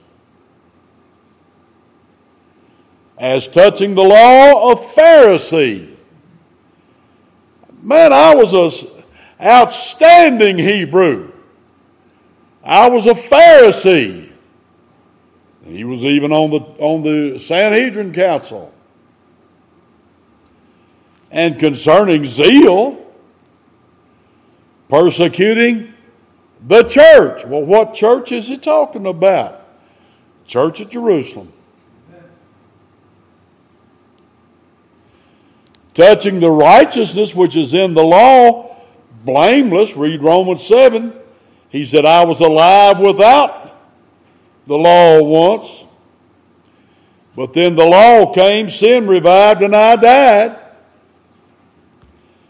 [3.17, 5.95] As touching the law of Pharisee.
[7.81, 9.03] Man, I was an
[9.41, 11.31] outstanding Hebrew.
[12.63, 14.26] I was a Pharisee.
[15.67, 18.73] He was even on the, on the Sanhedrin Council.
[21.29, 23.05] And concerning zeal,
[24.87, 25.93] persecuting
[26.65, 27.45] the church.
[27.45, 29.65] Well, what church is he talking about?
[30.45, 31.51] Church at Jerusalem.
[35.93, 38.77] Touching the righteousness which is in the law,
[39.25, 41.11] blameless, read Romans 7.
[41.69, 43.66] He said, I was alive without
[44.67, 45.85] the law once.
[47.35, 50.59] But then the law came, sin revived, and I died.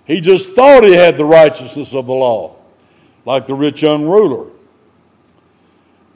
[0.06, 2.56] He just thought he had the righteousness of the law
[3.26, 4.50] like the rich young ruler.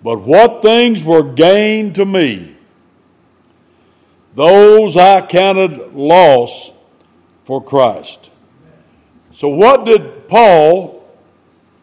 [0.01, 2.55] But what things were gained to me,
[4.33, 6.71] those I counted loss
[7.43, 8.31] for Christ.
[9.31, 11.05] So, what did Paul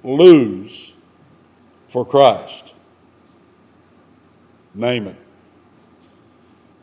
[0.02, 0.94] lose
[1.90, 2.67] for Christ?
[4.74, 5.16] Name it.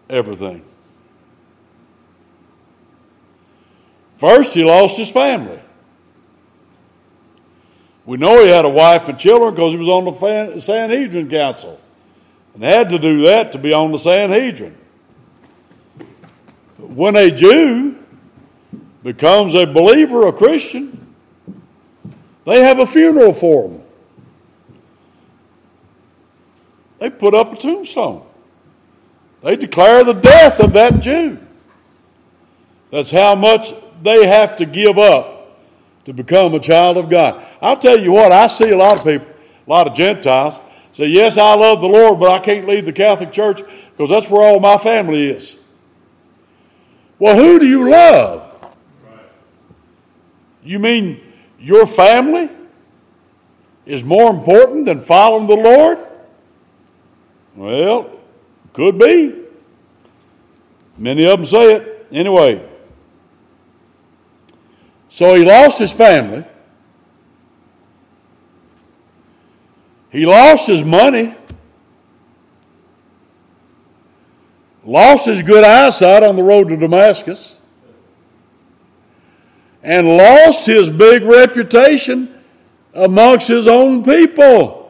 [0.09, 0.63] Everything.
[4.17, 5.59] First, he lost his family.
[8.05, 11.79] We know he had a wife and children because he was on the Sanhedrin Council
[12.53, 14.77] and had to do that to be on the Sanhedrin.
[16.77, 17.97] When a Jew
[19.03, 21.13] becomes a believer, a Christian,
[22.45, 23.81] they have a funeral for him.
[26.99, 28.25] They put up a tombstone.
[29.41, 31.37] They declare the death of that Jew.
[32.91, 35.59] That's how much they have to give up
[36.05, 37.45] to become a child of God.
[37.61, 40.59] I'll tell you what, I see a lot of people, a lot of Gentiles,
[40.91, 44.29] say, Yes, I love the Lord, but I can't leave the Catholic Church because that's
[44.29, 45.57] where all my family is.
[47.19, 48.43] Well, who do you love?
[50.63, 51.21] You mean
[51.59, 52.49] your family
[53.85, 55.99] is more important than following the Lord?
[57.55, 58.19] Well,
[58.73, 59.43] could be.
[60.97, 62.07] Many of them say it.
[62.11, 62.67] Anyway,
[65.09, 66.45] so he lost his family.
[70.11, 71.35] He lost his money.
[74.83, 77.59] Lost his good eyesight on the road to Damascus
[79.85, 82.41] and lost his big reputation
[82.95, 84.84] amongst his own people.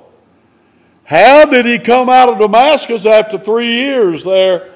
[1.06, 4.74] How did he come out of Damascus after three years there?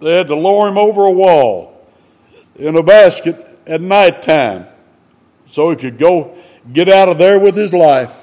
[0.00, 1.86] They had to lower him over a wall
[2.56, 4.66] in a basket at night time
[5.46, 6.36] so he could go
[6.72, 8.14] get out of there with his life.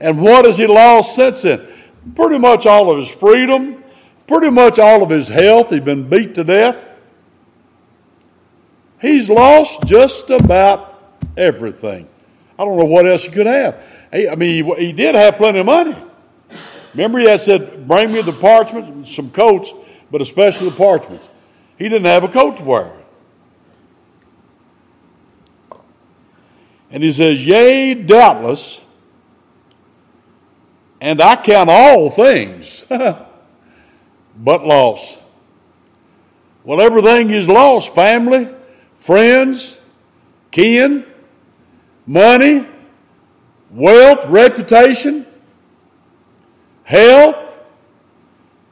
[0.00, 1.66] And what has he lost since then?
[2.14, 3.82] Pretty much all of his freedom,
[4.26, 5.70] pretty much all of his health.
[5.70, 6.86] He'd been beat to death.
[9.00, 12.08] He's lost just about everything.
[12.58, 13.82] I don't know what else he could have.
[14.16, 15.94] He, I mean, he, he, did have plenty of money.
[16.94, 19.72] Remember, he had said, Bring me the parchments, some coats,
[20.10, 21.28] but especially the parchments.
[21.76, 22.92] He didn't have a coat to wear.
[26.90, 28.80] And he says, Yea, doubtless,
[31.00, 33.26] and I count all things but
[34.66, 35.18] loss.
[36.64, 38.48] Well, everything is lost family,
[38.98, 39.80] friends,
[40.50, 41.04] kin,
[42.06, 42.66] money,
[43.76, 45.26] wealth, reputation,
[46.84, 47.36] health.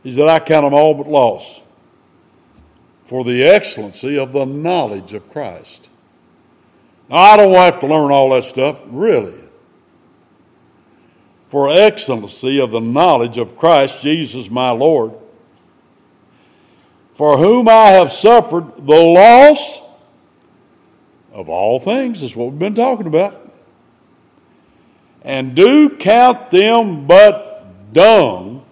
[0.03, 1.63] He said, I count them all but loss
[3.07, 5.89] for the excellency of the knowledge of Christ.
[7.09, 9.35] Now, I don't have to learn all that stuff, really.
[11.51, 15.13] For excellency of the knowledge of Christ Jesus my Lord,
[17.15, 19.81] for whom I have suffered the loss
[21.33, 23.44] of all things, is what we've been talking about.
[25.25, 28.65] And do count them but dung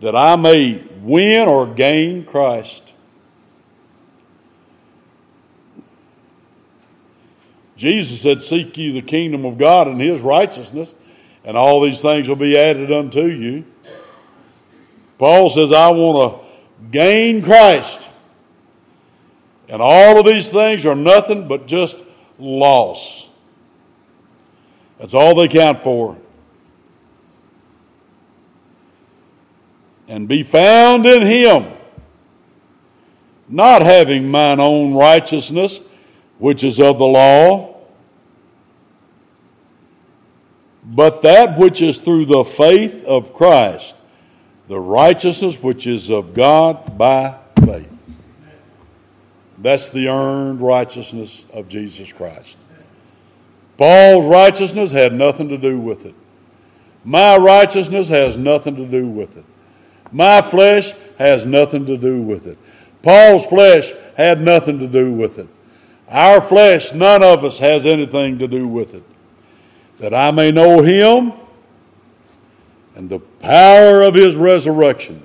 [0.00, 2.92] that I may win or gain Christ.
[7.76, 10.94] Jesus said, Seek ye the kingdom of God and his righteousness,
[11.44, 13.64] and all these things will be added unto you.
[15.18, 18.08] Paul says, I want to gain Christ
[19.68, 21.96] and all of these things are nothing but just
[22.38, 23.23] loss.
[24.98, 26.16] That's all they count for.
[30.06, 31.72] And be found in Him,
[33.48, 35.80] not having mine own righteousness,
[36.38, 37.74] which is of the law,
[40.84, 43.96] but that which is through the faith of Christ,
[44.68, 47.90] the righteousness which is of God by faith.
[49.58, 52.56] That's the earned righteousness of Jesus Christ.
[53.76, 56.14] Paul's righteousness had nothing to do with it.
[57.04, 59.44] My righteousness has nothing to do with it.
[60.12, 62.56] My flesh has nothing to do with it.
[63.02, 65.48] Paul's flesh had nothing to do with it.
[66.08, 69.02] Our flesh, none of us has anything to do with it.
[69.98, 71.32] That I may know him
[72.94, 75.22] and the power of his resurrection.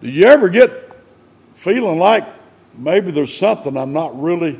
[0.00, 0.90] Do you ever get
[1.60, 2.26] feeling like
[2.74, 4.58] maybe there's something I'm not really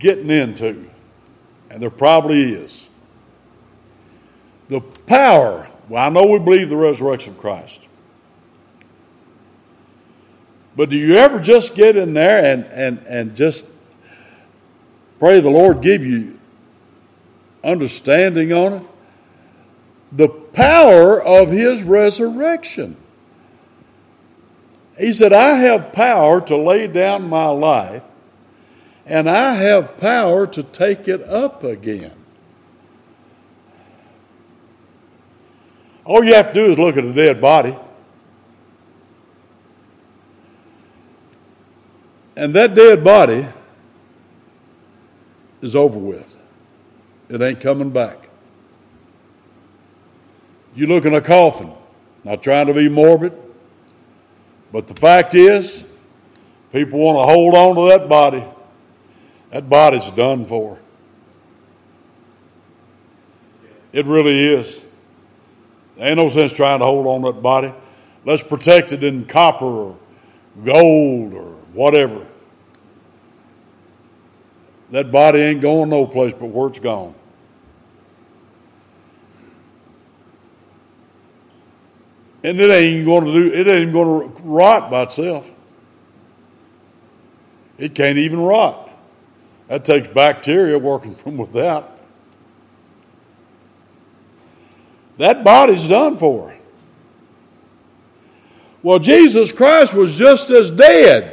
[0.00, 0.90] getting into.
[1.70, 2.88] And there probably is.
[4.68, 7.80] The power, well, I know we believe the resurrection of Christ.
[10.76, 13.66] But do you ever just get in there and, and, and just
[15.18, 16.38] pray the Lord give you
[17.64, 18.82] understanding on it?
[20.12, 22.96] The power of His resurrection.
[24.98, 28.02] He said, I have power to lay down my life,
[29.06, 32.12] and I have power to take it up again.
[36.04, 37.76] All you have to do is look at a dead body.
[42.36, 43.46] And that dead body
[45.62, 46.36] is over with.
[47.28, 48.28] It ain't coming back.
[50.74, 51.72] You look in a coffin,
[52.24, 53.32] not trying to be morbid,
[54.70, 55.84] but the fact is,
[56.72, 58.44] people want to hold on to that body.
[59.56, 60.78] That body's done for.
[63.90, 64.84] It really is.
[65.96, 67.72] Ain't no sense trying to hold on to that body.
[68.26, 69.96] Let's protect it in copper or
[70.62, 72.26] gold or whatever.
[74.90, 77.14] That body ain't going no place but where it's gone.
[82.44, 85.50] And it ain't going to do it ain't going to rot by itself.
[87.78, 88.85] It can't even rot.
[89.68, 91.98] That takes bacteria working from without.
[95.18, 96.54] That body's done for.
[98.82, 101.32] Well, Jesus Christ was just as dead.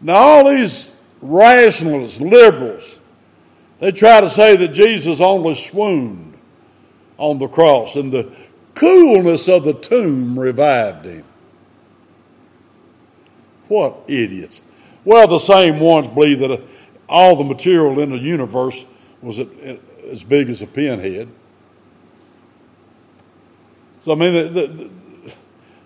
[0.00, 2.98] Now, all these rationalists, liberals,
[3.80, 6.36] they try to say that Jesus only swooned
[7.16, 8.30] on the cross and the
[8.74, 11.24] coolness of the tomb revived him.
[13.68, 14.60] What idiots.
[15.04, 16.60] Well, the same ones believe that uh,
[17.08, 18.84] all the material in the universe
[19.20, 21.28] was as big as a pinhead.
[24.00, 24.90] So, I mean, the, the,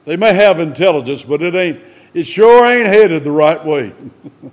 [0.04, 1.80] they may have intelligence, but it ain't,
[2.14, 3.92] it sure ain't headed the right way.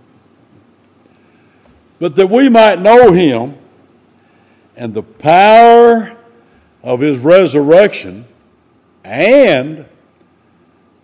[2.00, 3.58] but that we might know him
[4.76, 6.16] and the power
[6.84, 8.26] of his resurrection
[9.04, 9.86] and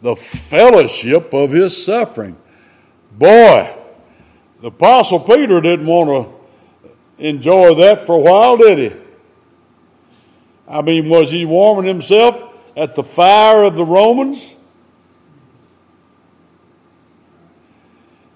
[0.01, 2.35] the fellowship of his suffering.
[3.11, 3.73] Boy,
[4.61, 8.97] the Apostle Peter didn't want to enjoy that for a while, did he?
[10.67, 12.41] I mean, was he warming himself
[12.77, 14.55] at the fire of the Romans?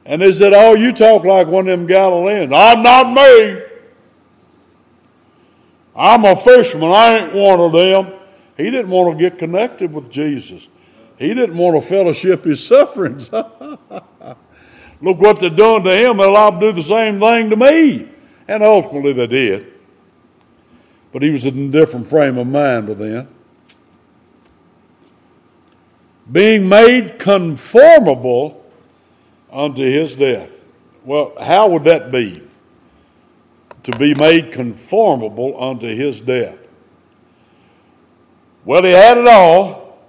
[0.05, 2.51] And they said, Oh, you talk like one of them Galileans.
[2.53, 3.61] I'm not me.
[5.95, 6.91] I'm a fisherman.
[6.91, 8.13] I ain't one of them.
[8.57, 10.67] He didn't want to get connected with Jesus.
[11.17, 13.29] He didn't want to fellowship his sufferings.
[15.01, 16.17] Look what they're doing to him.
[16.17, 18.09] They'll all do the same thing to me.
[18.47, 19.73] And ultimately they did.
[21.11, 23.27] But he was in a different frame of mind by then.
[26.31, 28.65] Being made conformable
[29.51, 30.63] unto his death.
[31.03, 32.33] Well, how would that be?
[33.83, 36.67] To be made conformable unto his death.
[38.65, 39.99] Well, he had it all.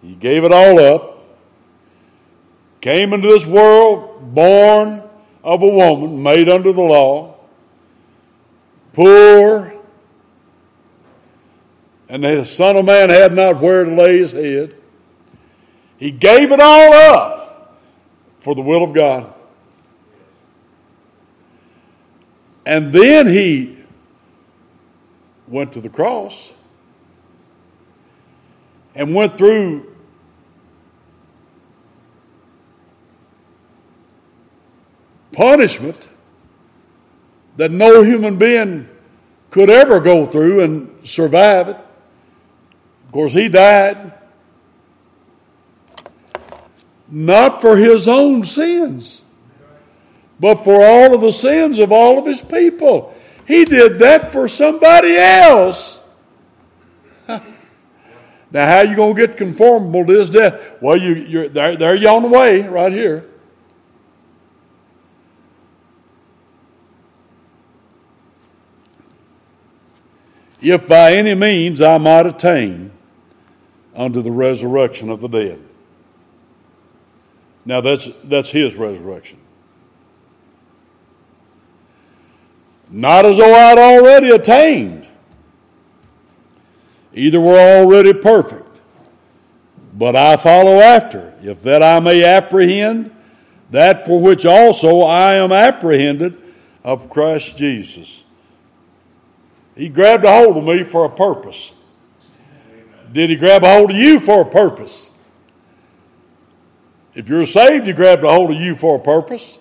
[0.00, 1.11] He gave it all up.
[2.82, 5.04] Came into this world born
[5.44, 7.36] of a woman, made under the law,
[8.92, 9.72] poor,
[12.08, 14.74] and the Son of Man had not where to lay his head.
[15.96, 17.78] He gave it all up
[18.40, 19.32] for the will of God.
[22.66, 23.78] And then he
[25.46, 26.52] went to the cross
[28.96, 29.91] and went through
[35.32, 36.08] punishment
[37.56, 38.88] that no human being
[39.50, 41.76] could ever go through and survive it.
[41.76, 44.12] Of course, he died
[47.12, 49.24] not for his own sins,
[50.40, 53.14] but for all of the sins of all of his people.
[53.46, 56.00] He did that for somebody else.
[57.28, 57.42] now,
[58.52, 60.80] how you going to get conformable to his death?
[60.80, 63.28] Well, you, you're there, there you on the way right here.
[70.62, 72.92] If by any means I might attain
[73.94, 75.58] unto the resurrection of the dead.
[77.64, 79.38] Now that's, that's his resurrection.
[82.90, 85.08] Not as though I'd already attained.
[87.14, 88.80] Either we're already perfect,
[89.94, 93.14] but I follow after, if that I may apprehend
[93.70, 96.40] that for which also I am apprehended
[96.84, 98.21] of Christ Jesus.
[99.74, 101.74] He grabbed a hold of me for a purpose.
[103.12, 105.10] Did he grab a hold of you for a purpose?
[107.14, 109.58] If you're saved, he grabbed a hold of you for a purpose.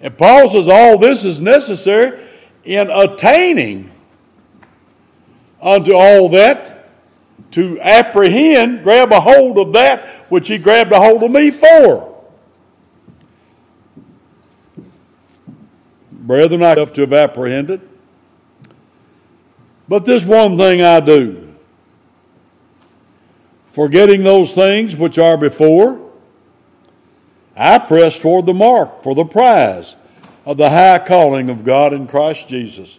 [0.00, 2.24] And Paul says all this is necessary
[2.64, 3.90] in attaining
[5.60, 6.76] unto all that
[7.52, 12.14] to apprehend, grab a hold of that which he grabbed a hold of me for.
[16.12, 17.80] Brethren, I have to have apprehended.
[19.88, 21.46] But this one thing I do
[23.76, 26.00] forgetting those things which are before,
[27.54, 29.96] I press toward the mark for the prize
[30.46, 32.98] of the high calling of God in Christ Jesus.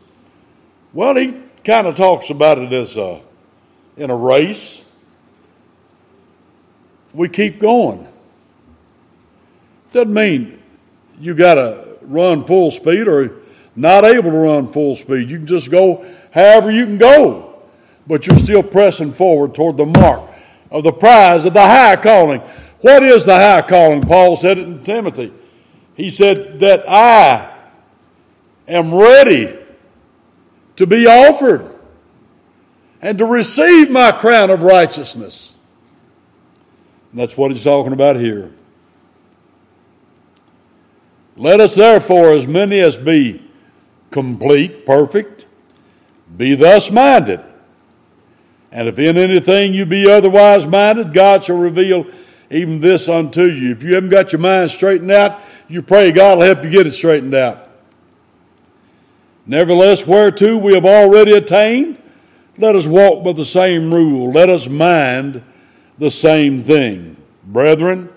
[0.94, 1.34] Well, he
[1.64, 3.22] kind of talks about it as a,
[3.98, 4.86] in a race.
[7.12, 8.08] We keep going.
[9.94, 10.62] Doesn't mean
[11.20, 13.38] you got to run full speed or
[13.76, 15.32] not able to run full speed.
[15.32, 17.60] You can just go however you can go,
[18.06, 20.30] but you're still pressing forward toward the mark
[20.72, 22.42] of the prize of the high calling.
[22.82, 24.02] What is the high calling?
[24.02, 25.34] Paul said it in Timothy.
[25.96, 27.56] He said that I
[28.68, 29.58] am ready
[30.76, 31.76] to be offered
[33.02, 35.56] and to receive my crown of righteousness.
[37.12, 38.52] And that's what he's talking about here.
[41.36, 43.44] Let us therefore, as many as be
[44.12, 45.47] complete, perfect,
[46.36, 47.42] be thus minded.
[48.72, 52.06] And if in anything you be otherwise minded, God shall reveal
[52.50, 53.72] even this unto you.
[53.72, 56.88] If you haven't got your mind straightened out, you pray God will help you get
[56.88, 57.70] it straightened out.
[59.46, 62.02] Nevertheless, whereto we have already attained,
[62.58, 64.32] let us walk by the same rule.
[64.32, 65.42] Let us mind
[65.98, 67.16] the same thing.
[67.46, 68.10] Brethren,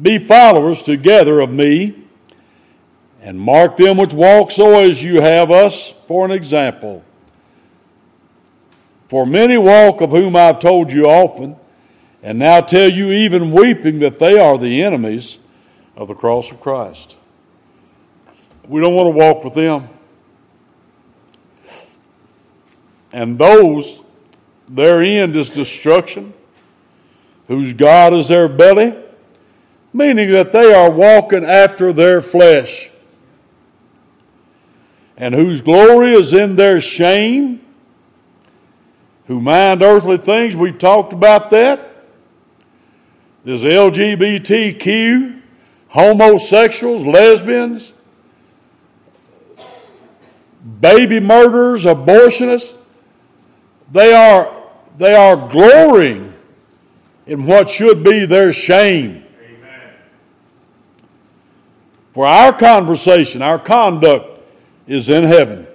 [0.00, 2.04] be followers together of me,
[3.20, 7.02] and mark them which walk so as you have us for an example.
[9.08, 11.56] For many walk of whom I've told you often,
[12.22, 15.38] and now tell you even weeping that they are the enemies
[15.96, 17.16] of the cross of Christ.
[18.66, 19.88] We don't want to walk with them.
[23.12, 24.02] And those,
[24.68, 26.34] their end is destruction,
[27.46, 28.94] whose God is their belly,
[29.94, 32.90] meaning that they are walking after their flesh,
[35.16, 37.64] and whose glory is in their shame
[39.28, 40.56] who mind earthly things.
[40.56, 41.96] We've talked about that.
[43.44, 45.40] There's LGBTQ,
[45.88, 47.92] homosexuals, lesbians,
[50.80, 52.74] baby murderers, abortionists.
[53.92, 54.62] They are,
[54.96, 56.34] they are glorying
[57.26, 59.24] in what should be their shame.
[59.42, 59.92] Amen.
[62.12, 64.40] For our conversation, our conduct
[64.86, 65.67] is in heaven.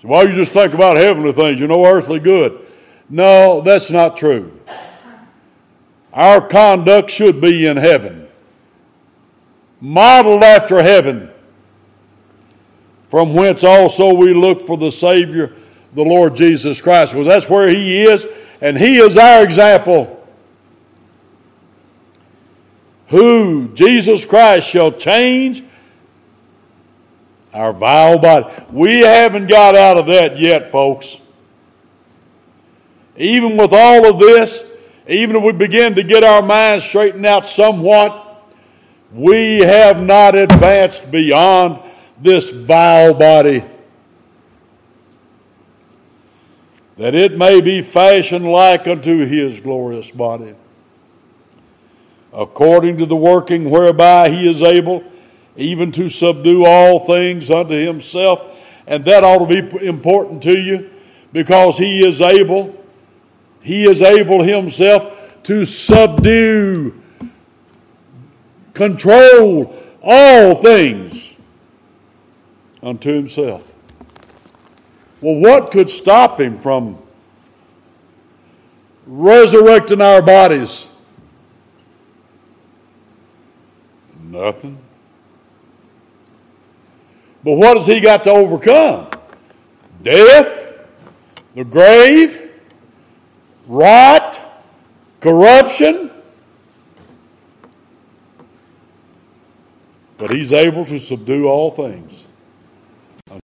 [0.00, 1.58] So why you just think about heavenly things?
[1.58, 2.66] You're no earthly good.
[3.10, 4.58] No, that's not true.
[6.12, 8.28] Our conduct should be in heaven,
[9.80, 11.30] modeled after heaven,
[13.10, 15.54] from whence also we look for the Savior,
[15.94, 18.26] the Lord Jesus Christ, because that's where He is,
[18.60, 20.14] and He is our example.
[23.08, 25.62] Who Jesus Christ shall change
[27.58, 28.46] our vile body.
[28.70, 31.20] We haven't got out of that yet, folks.
[33.16, 34.64] Even with all of this,
[35.08, 38.46] even if we begin to get our minds straightened out somewhat,
[39.12, 41.80] we have not advanced beyond
[42.20, 43.64] this vile body.
[46.96, 50.54] That it may be fashioned like unto his glorious body,
[52.32, 55.02] according to the working whereby he is able
[55.58, 58.56] even to subdue all things unto himself.
[58.86, 60.88] And that ought to be important to you
[61.32, 62.82] because he is able,
[63.62, 67.02] he is able himself to subdue,
[68.72, 71.34] control all things
[72.80, 73.74] unto himself.
[75.20, 76.98] Well, what could stop him from
[79.06, 80.88] resurrecting our bodies?
[84.22, 84.78] Nothing.
[87.48, 89.08] But what has he got to overcome?
[90.02, 90.64] Death,
[91.54, 92.50] the grave,
[93.66, 94.38] rot,
[95.22, 96.10] corruption.
[100.18, 102.27] But he's able to subdue all things.